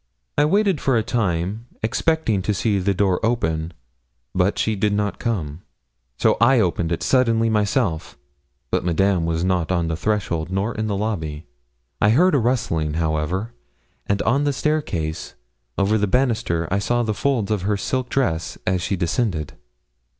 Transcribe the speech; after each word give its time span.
I 0.35 0.45
waited 0.45 0.81
for 0.81 0.97
a 0.97 1.03
time, 1.03 1.67
expecting 1.83 2.41
to 2.41 2.55
see 2.55 2.79
the 2.79 2.95
door 2.95 3.23
open, 3.23 3.71
but 4.33 4.57
she 4.57 4.75
did 4.75 4.93
not 4.93 5.19
come; 5.19 5.61
so 6.17 6.37
I 6.41 6.59
opened 6.59 6.91
it 6.91 7.03
suddenly 7.03 7.51
myself, 7.51 8.17
but 8.71 8.83
Madame 8.83 9.27
was 9.27 9.43
not 9.43 9.71
on 9.71 9.89
the 9.89 9.95
threshold 9.95 10.49
nor 10.49 10.75
on 10.75 10.87
the 10.87 10.97
lobby. 10.97 11.45
I 12.01 12.09
heard 12.09 12.33
a 12.33 12.39
rustling, 12.39 12.95
however, 12.95 13.53
and 14.07 14.23
on 14.23 14.43
the 14.43 14.53
staircase 14.53 15.35
over 15.77 15.99
the 15.99 16.07
banister 16.07 16.67
I 16.71 16.79
saw 16.79 17.03
the 17.03 17.13
folds 17.13 17.51
of 17.51 17.61
her 17.61 17.77
silk 17.77 18.09
dress 18.09 18.57
as 18.65 18.81
she 18.81 18.95
descended. 18.95 19.53